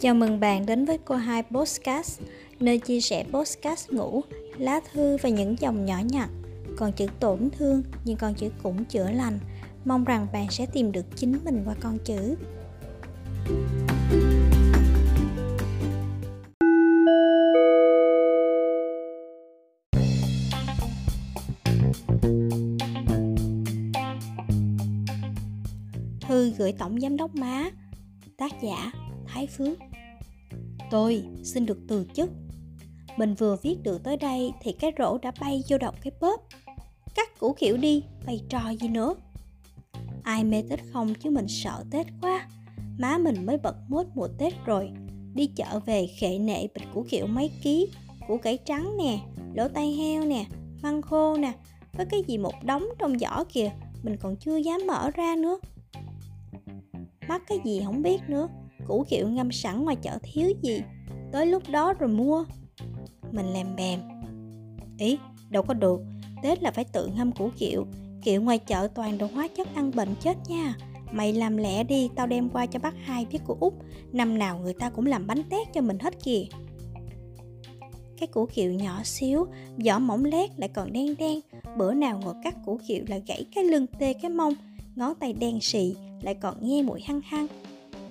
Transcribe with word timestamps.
Chào 0.00 0.14
mừng 0.14 0.40
bạn 0.40 0.66
đến 0.66 0.84
với 0.84 0.98
cô 1.04 1.14
hai 1.14 1.42
Postcast, 1.42 2.20
nơi 2.60 2.78
chia 2.78 3.00
sẻ 3.00 3.24
postcast 3.32 3.90
ngủ, 3.90 4.22
lá 4.58 4.80
thư 4.92 5.16
và 5.22 5.28
những 5.28 5.56
dòng 5.58 5.84
nhỏ 5.84 5.98
nhặt. 6.04 6.28
Còn 6.76 6.92
chữ 6.92 7.06
tổn 7.20 7.50
thương 7.58 7.82
nhưng 8.04 8.16
con 8.16 8.34
chữ 8.34 8.50
cũng 8.62 8.84
chữa 8.84 9.10
lành. 9.10 9.38
Mong 9.84 10.04
rằng 10.04 10.26
bạn 10.32 10.50
sẽ 10.50 10.66
tìm 10.66 10.92
được 10.92 11.06
chính 11.16 11.38
mình 11.44 11.62
qua 11.66 11.74
con 11.80 11.98
chữ. 12.04 12.34
Thư 26.20 26.52
gửi 26.58 26.72
Tổng 26.72 27.00
Giám 27.00 27.16
đốc 27.16 27.34
Má 27.34 27.70
Tác 28.36 28.52
giả 28.62 28.92
Thái 29.26 29.46
Phước 29.46 29.78
Tôi 30.90 31.24
xin 31.42 31.66
được 31.66 31.78
từ 31.88 32.06
chức. 32.14 32.30
Mình 33.16 33.34
vừa 33.34 33.56
viết 33.62 33.76
được 33.82 34.04
tới 34.04 34.16
đây 34.16 34.52
thì 34.62 34.72
cái 34.72 34.92
rổ 34.98 35.18
đã 35.18 35.32
bay 35.40 35.62
vô 35.68 35.78
động 35.78 35.94
cái 36.02 36.12
bóp. 36.20 36.40
Cắt 37.14 37.38
củ 37.38 37.54
kiểu 37.58 37.76
đi, 37.76 38.02
bày 38.26 38.40
trò 38.48 38.60
gì 38.80 38.88
nữa? 38.88 39.14
Ai 40.22 40.44
mê 40.44 40.62
Tết 40.70 40.80
không 40.92 41.14
chứ 41.14 41.30
mình 41.30 41.48
sợ 41.48 41.84
Tết 41.90 42.06
quá. 42.22 42.48
Má 42.98 43.18
mình 43.18 43.46
mới 43.46 43.58
bật 43.58 43.76
mốt 43.88 44.06
mùa 44.14 44.28
Tết 44.38 44.52
rồi. 44.66 44.90
Đi 45.34 45.46
chợ 45.46 45.80
về 45.86 46.06
khệ 46.18 46.38
nệ 46.38 46.66
bịch 46.74 46.84
củ 46.94 47.04
kiểu 47.10 47.26
mấy 47.26 47.50
ký 47.62 47.88
Củ 48.28 48.38
cải 48.38 48.58
trắng 48.64 48.96
nè, 48.98 49.18
lỗ 49.54 49.68
tay 49.68 49.92
heo 49.92 50.24
nè, 50.24 50.44
măng 50.82 51.02
khô 51.02 51.36
nè 51.36 51.52
Với 51.92 52.06
cái 52.06 52.22
gì 52.26 52.38
một 52.38 52.54
đống 52.64 52.84
trong 52.98 53.18
giỏ 53.18 53.44
kìa 53.52 53.70
Mình 54.02 54.16
còn 54.16 54.36
chưa 54.36 54.56
dám 54.56 54.80
mở 54.86 55.10
ra 55.10 55.36
nữa. 55.36 55.58
Mắc 57.28 57.42
cái 57.46 57.58
gì 57.64 57.80
không 57.84 58.02
biết 58.02 58.20
nữa 58.28 58.48
củ 58.90 59.04
kiệu 59.08 59.28
ngâm 59.28 59.52
sẵn 59.52 59.84
ngoài 59.84 59.96
chợ 60.02 60.18
thiếu 60.22 60.52
gì. 60.62 60.82
Tới 61.32 61.46
lúc 61.46 61.62
đó 61.70 61.92
rồi 61.92 62.08
mua. 62.08 62.44
Mình 63.32 63.46
làm 63.46 63.76
bèm. 63.76 64.00
Ý, 64.98 65.18
đâu 65.48 65.62
có 65.62 65.74
được. 65.74 66.00
Tết 66.42 66.62
là 66.62 66.70
phải 66.70 66.84
tự 66.84 67.06
ngâm 67.06 67.32
củ 67.32 67.50
kiệu. 67.58 67.86
Kiệu 68.22 68.42
ngoài 68.42 68.58
chợ 68.58 68.88
toàn 68.94 69.18
đồ 69.18 69.26
hóa 69.34 69.48
chất 69.56 69.74
ăn 69.74 69.90
bệnh 69.94 70.14
chết 70.20 70.36
nha. 70.48 70.74
Mày 71.12 71.32
làm 71.32 71.56
lẹ 71.56 71.84
đi, 71.84 72.08
tao 72.16 72.26
đem 72.26 72.48
qua 72.48 72.66
cho 72.66 72.78
bác 72.78 72.94
hai 73.04 73.26
biết 73.30 73.38
của 73.46 73.56
út. 73.60 73.72
Năm 74.12 74.38
nào 74.38 74.58
người 74.58 74.74
ta 74.74 74.90
cũng 74.90 75.06
làm 75.06 75.26
bánh 75.26 75.42
tét 75.50 75.72
cho 75.74 75.80
mình 75.80 75.98
hết 75.98 76.24
kìa. 76.24 76.44
Cái 78.18 78.26
củ 78.26 78.46
kiệu 78.46 78.72
nhỏ 78.72 79.00
xíu, 79.04 79.46
vỏ 79.84 79.98
mỏng 79.98 80.24
lét 80.24 80.50
lại 80.56 80.68
còn 80.68 80.92
đen 80.92 81.14
đen. 81.18 81.40
Bữa 81.78 81.94
nào 81.94 82.20
ngồi 82.24 82.34
cắt 82.44 82.54
củ 82.66 82.80
kiệu 82.86 83.04
là 83.08 83.18
gãy 83.18 83.44
cái 83.54 83.64
lưng 83.64 83.86
tê 83.98 84.12
cái 84.12 84.30
mông. 84.30 84.54
Ngón 84.94 85.14
tay 85.14 85.32
đen 85.32 85.60
xì, 85.60 85.94
lại 86.22 86.34
còn 86.34 86.54
nghe 86.60 86.82
mũi 86.82 87.00
hăng 87.00 87.20
hăng 87.20 87.46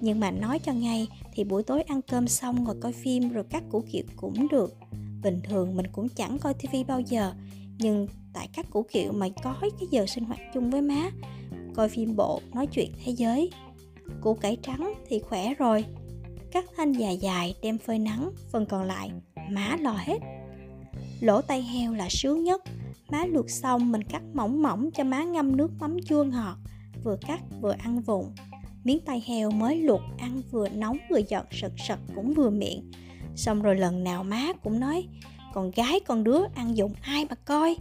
nhưng 0.00 0.20
mà 0.20 0.30
nói 0.30 0.58
cho 0.58 0.72
ngay, 0.72 1.08
thì 1.32 1.44
buổi 1.44 1.62
tối 1.62 1.82
ăn 1.82 2.00
cơm 2.02 2.28
xong 2.28 2.64
ngồi 2.64 2.76
coi 2.80 2.92
phim 2.92 3.28
rồi 3.28 3.44
cắt 3.44 3.62
củ 3.70 3.84
kiệu 3.92 4.02
cũng 4.16 4.48
được. 4.48 4.74
Bình 5.22 5.40
thường 5.44 5.76
mình 5.76 5.86
cũng 5.92 6.08
chẳng 6.08 6.38
coi 6.38 6.54
tivi 6.54 6.84
bao 6.84 7.00
giờ, 7.00 7.32
nhưng 7.78 8.08
tại 8.32 8.48
các 8.52 8.70
củ 8.70 8.82
kiệu 8.92 9.12
mà 9.12 9.28
có 9.42 9.54
cái 9.60 9.70
giờ 9.90 10.06
sinh 10.06 10.24
hoạt 10.24 10.40
chung 10.54 10.70
với 10.70 10.82
má, 10.82 11.10
coi 11.74 11.88
phim 11.88 12.16
bộ, 12.16 12.40
nói 12.54 12.66
chuyện 12.66 12.92
thế 13.04 13.12
giới. 13.12 13.50
Củ 14.20 14.34
cải 14.34 14.56
trắng 14.62 14.94
thì 15.08 15.18
khỏe 15.18 15.54
rồi, 15.54 15.84
cắt 16.52 16.64
thanh 16.76 16.92
dài 16.92 17.16
dài, 17.16 17.54
đem 17.62 17.78
phơi 17.78 17.98
nắng, 17.98 18.30
phần 18.52 18.66
còn 18.66 18.82
lại 18.82 19.10
má 19.50 19.76
lo 19.80 19.98
hết. 19.98 20.18
Lỗ 21.20 21.40
tay 21.40 21.62
heo 21.62 21.94
là 21.94 22.08
sướng 22.10 22.44
nhất, 22.44 22.62
má 23.10 23.24
luộc 23.24 23.50
xong 23.50 23.92
mình 23.92 24.02
cắt 24.02 24.22
mỏng 24.34 24.62
mỏng 24.62 24.90
cho 24.90 25.04
má 25.04 25.24
ngâm 25.24 25.56
nước 25.56 25.70
mắm 25.80 25.96
chua 26.06 26.24
ngọt, 26.24 26.56
vừa 27.04 27.16
cắt 27.26 27.40
vừa 27.60 27.74
ăn 27.78 28.00
vụng 28.00 28.32
miếng 28.86 29.00
tay 29.00 29.22
heo 29.26 29.50
mới 29.50 29.76
luộc, 29.76 30.00
ăn 30.18 30.42
vừa 30.50 30.68
nóng 30.68 30.98
vừa 31.10 31.20
giọt 31.28 31.46
sật 31.50 31.72
sật 31.88 31.98
cũng 32.14 32.34
vừa 32.34 32.50
miệng. 32.50 32.90
Xong 33.36 33.62
rồi 33.62 33.76
lần 33.76 34.04
nào 34.04 34.24
má 34.24 34.52
cũng 34.62 34.80
nói, 34.80 35.06
con 35.54 35.70
gái, 35.70 36.00
con 36.00 36.24
đứa, 36.24 36.40
ăn 36.54 36.76
dụng 36.76 36.92
ai 37.00 37.24
mà 37.24 37.34
coi? 37.34 37.76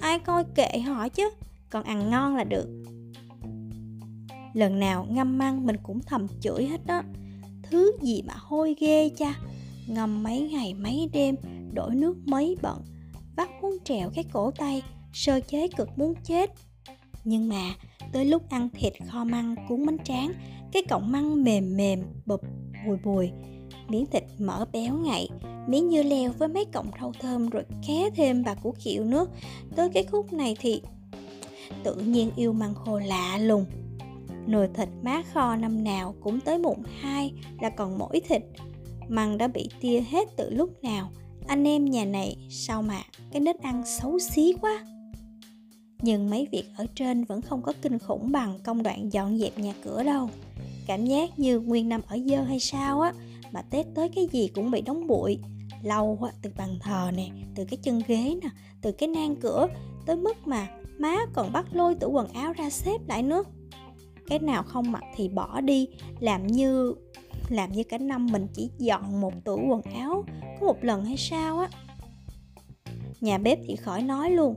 Ai 0.00 0.18
coi 0.18 0.44
kệ 0.54 0.78
họ 0.78 1.08
chứ, 1.08 1.30
còn 1.70 1.84
ăn 1.84 2.10
ngon 2.10 2.36
là 2.36 2.44
được. 2.44 2.66
Lần 4.54 4.80
nào 4.80 5.06
ngâm 5.10 5.38
măng 5.38 5.66
mình 5.66 5.76
cũng 5.82 6.00
thầm 6.00 6.26
chửi 6.40 6.66
hết 6.66 6.86
đó. 6.86 7.02
Thứ 7.62 7.92
gì 8.02 8.22
mà 8.22 8.34
hôi 8.36 8.76
ghê 8.80 9.10
cha, 9.18 9.34
ngâm 9.88 10.22
mấy 10.22 10.40
ngày 10.40 10.74
mấy 10.74 11.08
đêm, 11.12 11.36
đổi 11.74 11.94
nước 11.94 12.16
mấy 12.24 12.56
bận, 12.62 12.84
vắt 13.36 13.48
muốn 13.62 13.78
trèo 13.84 14.10
cái 14.14 14.24
cổ 14.32 14.50
tay, 14.50 14.82
sơ 15.12 15.40
chế 15.40 15.68
cực 15.68 15.88
muốn 15.96 16.14
chết. 16.24 16.50
Nhưng 17.24 17.48
mà 17.48 17.74
tới 18.12 18.24
lúc 18.24 18.42
ăn 18.50 18.68
thịt 18.74 18.92
kho 19.08 19.24
măng, 19.24 19.54
cuốn 19.68 19.86
bánh 19.86 19.98
tráng, 20.04 20.32
cái 20.72 20.82
cọng 20.88 21.12
măng 21.12 21.44
mềm 21.44 21.76
mềm, 21.76 22.02
bụp, 22.26 22.40
bùi 22.86 22.96
bùi. 23.04 23.30
Miếng 23.88 24.06
thịt 24.06 24.22
mỡ 24.38 24.64
béo 24.72 24.94
ngậy, 24.94 25.28
miếng 25.66 25.90
dưa 25.90 26.02
leo 26.02 26.32
với 26.38 26.48
mấy 26.48 26.64
cọng 26.64 26.90
rau 27.00 27.12
thơm 27.20 27.48
rồi 27.48 27.64
ké 27.86 28.10
thêm 28.16 28.44
bà 28.44 28.54
củ 28.54 28.74
kiệu 28.84 29.04
nước. 29.04 29.30
Tới 29.76 29.88
cái 29.94 30.04
khúc 30.04 30.32
này 30.32 30.56
thì 30.60 30.82
tự 31.84 31.94
nhiên 31.94 32.30
yêu 32.36 32.52
măng 32.52 32.74
khô 32.74 32.98
lạ 32.98 33.38
lùng. 33.38 33.64
Nồi 34.46 34.68
thịt 34.74 34.88
má 35.02 35.22
kho 35.32 35.56
năm 35.56 35.84
nào 35.84 36.14
cũng 36.20 36.40
tới 36.40 36.58
mụn 36.58 36.78
hai 37.00 37.32
là 37.60 37.70
còn 37.70 37.98
mỗi 37.98 38.20
thịt. 38.28 38.42
Măng 39.08 39.38
đã 39.38 39.48
bị 39.48 39.68
tia 39.80 40.00
hết 40.00 40.28
từ 40.36 40.50
lúc 40.50 40.82
nào. 40.82 41.10
Anh 41.46 41.64
em 41.64 41.84
nhà 41.84 42.04
này, 42.04 42.36
sao 42.50 42.82
mà 42.82 43.02
cái 43.32 43.40
nết 43.40 43.60
ăn 43.60 43.82
xấu 43.86 44.18
xí 44.18 44.54
quá 44.60 44.84
nhưng 46.02 46.30
mấy 46.30 46.48
việc 46.52 46.64
ở 46.76 46.86
trên 46.94 47.24
vẫn 47.24 47.42
không 47.42 47.62
có 47.62 47.72
kinh 47.82 47.98
khủng 47.98 48.32
bằng 48.32 48.58
công 48.64 48.82
đoạn 48.82 49.12
dọn 49.12 49.38
dẹp 49.38 49.58
nhà 49.58 49.74
cửa 49.84 50.02
đâu. 50.02 50.30
Cảm 50.86 51.04
giác 51.04 51.38
như 51.38 51.60
nguyên 51.60 51.88
năm 51.88 52.00
ở 52.06 52.18
dơ 52.26 52.42
hay 52.42 52.60
sao 52.60 53.00
á, 53.00 53.12
mà 53.52 53.62
tết 53.62 53.86
tới 53.94 54.08
cái 54.08 54.28
gì 54.32 54.48
cũng 54.48 54.70
bị 54.70 54.80
đóng 54.80 55.06
bụi. 55.06 55.38
Lâu 55.82 56.18
á 56.22 56.32
từ 56.42 56.50
bàn 56.56 56.78
thờ 56.80 57.10
nè, 57.14 57.28
từ 57.54 57.64
cái 57.64 57.78
chân 57.82 58.02
ghế 58.06 58.34
nè, 58.42 58.48
từ 58.80 58.92
cái 58.92 59.08
nang 59.08 59.36
cửa, 59.36 59.68
tới 60.06 60.16
mức 60.16 60.46
mà 60.46 60.68
má 60.98 61.16
còn 61.32 61.52
bắt 61.52 61.66
lôi 61.72 61.94
tủ 61.94 62.10
quần 62.10 62.28
áo 62.28 62.52
ra 62.52 62.70
xếp 62.70 62.98
lại 63.08 63.22
nữa. 63.22 63.42
Cái 64.28 64.38
nào 64.38 64.62
không 64.62 64.92
mặc 64.92 65.02
thì 65.16 65.28
bỏ 65.28 65.60
đi, 65.60 65.88
làm 66.20 66.46
như 66.46 66.94
làm 67.48 67.72
như 67.72 67.84
cả 67.84 67.98
năm 67.98 68.26
mình 68.26 68.46
chỉ 68.54 68.70
dọn 68.78 69.20
một 69.20 69.44
tủ 69.44 69.60
quần 69.68 69.82
áo 69.82 70.24
có 70.60 70.66
một 70.66 70.84
lần 70.84 71.04
hay 71.04 71.16
sao 71.16 71.58
á. 71.58 71.68
Nhà 73.20 73.38
bếp 73.38 73.58
thì 73.66 73.76
khỏi 73.76 74.02
nói 74.02 74.30
luôn 74.30 74.56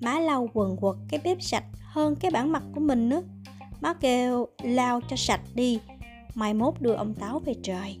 má 0.00 0.18
lau 0.18 0.48
quần 0.54 0.76
quật 0.76 0.96
cái 1.08 1.20
bếp 1.24 1.42
sạch 1.42 1.64
hơn 1.82 2.16
cái 2.16 2.30
bản 2.30 2.52
mặt 2.52 2.62
của 2.74 2.80
mình 2.80 3.08
nữa. 3.08 3.22
Má 3.80 3.94
kêu 3.94 4.46
lau 4.62 5.00
cho 5.08 5.16
sạch 5.16 5.40
đi, 5.54 5.78
mai 6.34 6.54
mốt 6.54 6.74
đưa 6.80 6.92
ông 6.92 7.14
táo 7.14 7.38
về 7.38 7.54
trời. 7.62 7.98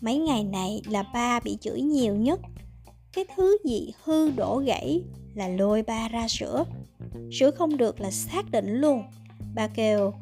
Mấy 0.00 0.18
ngày 0.18 0.44
này 0.44 0.82
là 0.86 1.02
ba 1.14 1.40
bị 1.40 1.58
chửi 1.60 1.80
nhiều 1.80 2.16
nhất. 2.16 2.40
Cái 3.12 3.24
thứ 3.36 3.58
gì 3.64 3.92
hư 4.04 4.30
đổ 4.30 4.62
gãy 4.66 5.02
là 5.34 5.48
lôi 5.48 5.82
ba 5.82 6.08
ra 6.08 6.28
sửa 6.28 6.64
sửa 7.32 7.50
không 7.50 7.76
được 7.76 8.00
là 8.00 8.10
xác 8.10 8.50
định 8.50 8.80
luôn. 8.80 9.02
Ba 9.54 9.68
kêu, 9.68 10.12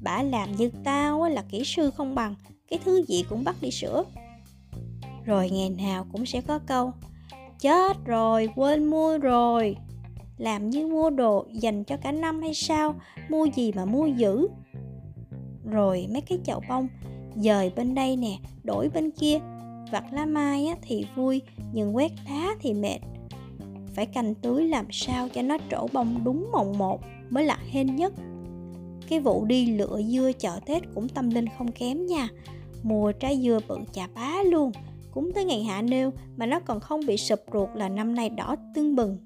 bả 0.00 0.22
làm 0.22 0.56
như 0.56 0.70
tao 0.84 1.28
là 1.28 1.44
kỹ 1.50 1.62
sư 1.64 1.90
không 1.90 2.14
bằng, 2.14 2.34
cái 2.68 2.78
thứ 2.84 3.04
gì 3.08 3.24
cũng 3.28 3.44
bắt 3.44 3.56
đi 3.60 3.70
sửa 3.70 4.04
rồi 5.26 5.50
ngày 5.50 5.70
nào 5.70 6.06
cũng 6.12 6.26
sẽ 6.26 6.40
có 6.40 6.58
câu 6.58 6.92
chết 7.58 7.96
rồi 8.04 8.48
quên 8.56 8.84
mua 8.84 9.18
rồi. 9.18 9.76
Làm 10.38 10.70
như 10.70 10.86
mua 10.86 11.10
đồ 11.10 11.46
dành 11.52 11.84
cho 11.84 11.96
cả 11.96 12.12
năm 12.12 12.42
hay 12.42 12.54
sao? 12.54 12.94
Mua 13.28 13.44
gì 13.44 13.72
mà 13.72 13.84
mua 13.84 14.06
dữ? 14.06 14.48
Rồi 15.64 16.06
mấy 16.12 16.20
cái 16.20 16.38
chậu 16.44 16.62
bông 16.68 16.88
dời 17.34 17.72
bên 17.76 17.94
đây 17.94 18.16
nè 18.16 18.38
đổi 18.64 18.88
bên 18.88 19.10
kia. 19.10 19.38
Vặt 19.92 20.04
lá 20.12 20.26
mai 20.26 20.66
á, 20.66 20.76
thì 20.82 21.06
vui 21.16 21.42
nhưng 21.72 21.96
quét 21.96 22.12
lá 22.28 22.54
thì 22.60 22.74
mệt. 22.74 22.98
Phải 23.94 24.06
canh 24.06 24.34
tưới 24.34 24.68
làm 24.68 24.86
sao 24.90 25.28
cho 25.28 25.42
nó 25.42 25.58
trổ 25.70 25.86
bông 25.92 26.20
đúng 26.24 26.48
mồng 26.52 26.78
một 26.78 27.00
mới 27.30 27.44
là 27.44 27.58
hên 27.70 27.96
nhất. 27.96 28.12
Cái 29.08 29.20
vụ 29.20 29.44
đi 29.44 29.66
lựa 29.66 30.00
dưa 30.02 30.32
chợ 30.38 30.60
tết 30.66 30.82
cũng 30.94 31.08
tâm 31.08 31.30
linh 31.30 31.46
không 31.58 31.72
kém 31.72 32.06
nha. 32.06 32.28
Mùa 32.82 33.12
trái 33.12 33.40
dưa 33.42 33.58
bự 33.68 33.76
chà 33.92 34.06
bá 34.14 34.34
luôn 34.42 34.72
cũng 35.16 35.32
tới 35.32 35.44
ngày 35.44 35.64
hạ 35.64 35.82
nêu 35.82 36.12
mà 36.36 36.46
nó 36.46 36.60
còn 36.60 36.80
không 36.80 37.06
bị 37.06 37.16
sụp 37.16 37.40
ruột 37.52 37.68
là 37.74 37.88
năm 37.88 38.14
nay 38.14 38.28
đỏ 38.28 38.56
tưng 38.74 38.96
bừng. 38.96 39.18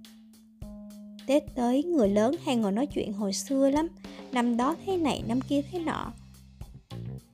Tết 1.27 1.43
tới, 1.55 1.83
người 1.83 2.09
lớn 2.09 2.35
hay 2.45 2.57
ngồi 2.57 2.73
nói 2.73 2.87
chuyện 2.87 3.13
hồi 3.13 3.33
xưa 3.33 3.71
lắm. 3.71 3.89
Năm 4.33 4.57
đó 4.57 4.77
thế 4.87 4.97
này, 4.97 5.23
năm 5.29 5.41
kia 5.41 5.63
thế 5.71 5.79
nọ. 5.79 6.13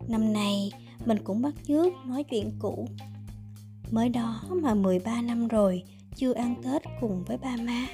Năm 0.08 0.32
nay, 0.32 0.72
mình 1.04 1.18
cũng 1.24 1.42
bắt 1.42 1.54
chước 1.68 1.92
nói 2.06 2.24
chuyện 2.24 2.50
cũ. 2.58 2.88
Mới 3.90 4.08
đó 4.08 4.42
mà 4.48 4.74
13 4.74 5.22
năm 5.22 5.48
rồi, 5.48 5.82
Chưa 6.14 6.32
ăn 6.32 6.54
Tết 6.62 6.82
cùng 7.00 7.24
với 7.26 7.38
ba 7.38 7.56
má. 7.56 7.86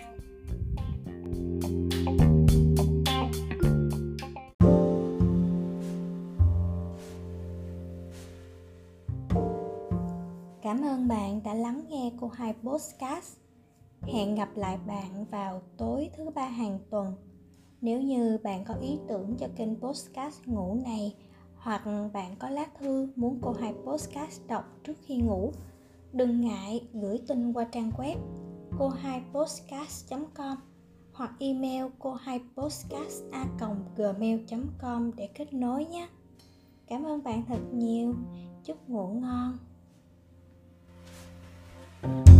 Cảm 10.72 10.84
ơn 10.84 11.08
bạn 11.08 11.42
đã 11.44 11.54
lắng 11.54 11.84
nghe 11.88 12.12
cô 12.20 12.28
hai 12.28 12.54
podcast. 12.62 13.36
Hẹn 14.02 14.34
gặp 14.34 14.48
lại 14.56 14.78
bạn 14.86 15.24
vào 15.30 15.62
tối 15.76 16.10
thứ 16.16 16.30
ba 16.30 16.44
hàng 16.44 16.78
tuần. 16.90 17.14
Nếu 17.80 18.00
như 18.00 18.38
bạn 18.42 18.64
có 18.64 18.74
ý 18.74 18.98
tưởng 19.08 19.36
cho 19.38 19.46
kênh 19.56 19.80
podcast 19.80 20.46
ngủ 20.46 20.78
này, 20.84 21.14
hoặc 21.56 21.82
bạn 22.12 22.36
có 22.38 22.48
lá 22.48 22.66
thư 22.80 23.08
muốn 23.16 23.38
cô 23.42 23.52
hai 23.52 23.74
podcast 23.86 24.46
đọc 24.48 24.64
trước 24.84 24.92
khi 25.06 25.16
ngủ, 25.16 25.52
đừng 26.12 26.40
ngại 26.40 26.88
gửi 26.92 27.18
tin 27.28 27.52
qua 27.52 27.64
trang 27.64 27.90
web 27.96 28.16
cô 28.78 28.88
hai 28.88 29.22
podcast.com 29.32 30.56
hoặc 31.12 31.32
email 31.38 31.84
cô 31.98 32.12
hai 32.12 32.40
podcast 32.56 33.22
a 33.32 33.46
gmail 33.96 34.40
com 34.78 35.10
để 35.16 35.28
kết 35.34 35.54
nối 35.54 35.84
nhé 35.84 36.08
cảm 36.86 37.02
ơn 37.02 37.22
bạn 37.22 37.44
thật 37.48 37.60
nhiều 37.72 38.14
chúc 38.64 38.88
ngủ 38.88 39.08
ngon 39.08 39.58
you 42.04 42.31